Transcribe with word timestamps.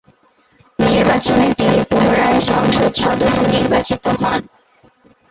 নির্বাচনে 0.79 1.47
তিনি 1.53 1.79
পুনরায় 1.89 2.39
সংসদ 2.49 2.91
সদস্য 2.95 3.37
নির্বাচিত 3.53 4.03
হন। 4.19 4.41